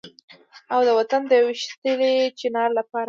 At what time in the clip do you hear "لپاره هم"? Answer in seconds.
2.77-2.99